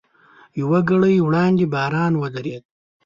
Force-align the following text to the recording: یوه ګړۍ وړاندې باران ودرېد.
یوه 0.59 0.79
ګړۍ 0.89 1.15
وړاندې 1.21 1.65
باران 1.73 2.13
ودرېد. 2.21 2.63